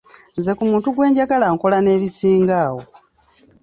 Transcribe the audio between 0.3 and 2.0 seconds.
Nze ku muntu gwe njagala nkola